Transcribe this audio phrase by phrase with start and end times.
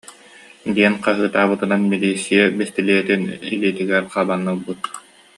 [0.75, 3.21] диэн хаһыытаабытынан милииссийэ бэстилиэтин
[3.53, 4.81] илиитигэр хабан ылбыт